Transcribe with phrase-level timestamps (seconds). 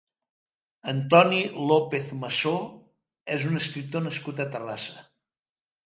[0.93, 1.41] Antoni
[1.73, 2.55] López Massó
[3.39, 5.11] és un escriptor nascut a Terrassa.